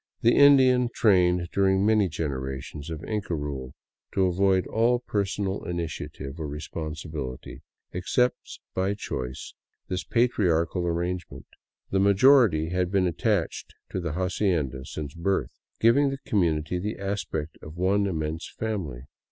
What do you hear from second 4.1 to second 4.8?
to avoid